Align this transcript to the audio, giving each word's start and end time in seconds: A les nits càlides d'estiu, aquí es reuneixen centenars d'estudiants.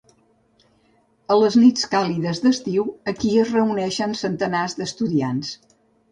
A 1.33 1.35
les 1.41 1.57
nits 1.63 1.83
càlides 1.91 2.41
d'estiu, 2.45 2.85
aquí 3.11 3.33
es 3.41 3.51
reuneixen 3.57 4.15
centenars 4.23 4.75
d'estudiants. 4.79 5.53